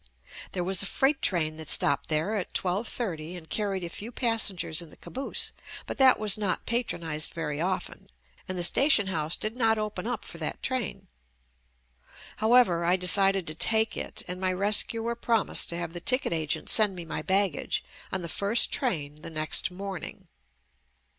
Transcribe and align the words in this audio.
There 0.53 0.63
was 0.63 0.81
a 0.81 0.87
freight 0.87 1.21
train 1.21 1.57
that 1.57 1.69
stopped 1.69 2.09
there 2.09 2.33
at 2.33 2.55
twelve 2.55 2.87
thirty 2.87 3.35
and 3.35 3.47
carried 3.47 3.83
a 3.83 3.87
few 3.89 4.11
passengers 4.11 4.81
in 4.81 4.89
the 4.89 4.97
caboose, 4.97 5.51
but 5.85 5.99
that 5.99 6.17
was 6.17 6.39
not 6.39 6.65
patronized 6.65 7.35
very 7.35 7.61
often, 7.61 8.09
and 8.47 8.57
the 8.57 8.63
station 8.63 9.05
house 9.05 9.35
did 9.35 9.55
not 9.55 9.77
open 9.77 10.07
up 10.07 10.25
for 10.25 10.39
that 10.39 10.63
train. 10.63 11.07
However, 12.37 12.83
I 12.83 12.95
decided 12.95 13.45
to 13.45 13.53
take 13.53 13.95
it 13.95 14.23
and 14.27 14.41
my 14.41 14.51
rescuer 14.51 15.13
promised 15.13 15.69
to 15.69 15.77
have 15.77 15.93
the 15.93 16.01
ticket 16.01 16.33
agent 16.33 16.67
send 16.69 16.95
me 16.95 17.05
my 17.05 17.21
baggage 17.21 17.83
on 18.11 18.23
the 18.23 18.27
first 18.27 18.71
train 18.71 19.21
the 19.21 19.29
next 19.29 19.69
morning. 19.69 20.27